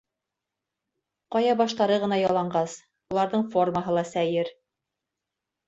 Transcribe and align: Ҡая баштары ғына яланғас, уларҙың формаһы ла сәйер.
Ҡая 1.35 1.57
баштары 1.59 1.99
ғына 2.05 2.19
яланғас, 2.21 2.79
уларҙың 3.15 3.47
формаһы 3.55 3.97
ла 4.01 4.07
сәйер. 4.17 4.53